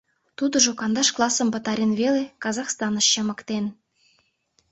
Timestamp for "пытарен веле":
1.53-2.23